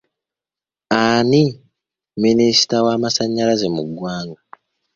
[1.01, 1.43] Ani
[2.23, 4.41] minisita w'amasannyalaze mu ggwanga?